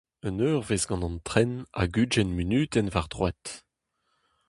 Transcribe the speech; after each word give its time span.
Un 0.27 0.37
eurvezh 0.45 0.87
gant 0.89 1.05
an 1.07 1.17
tren 1.27 1.51
hag 1.77 1.93
ugent 2.01 2.35
munutenn 2.35 2.91
war 2.93 3.07
droad. 3.13 3.41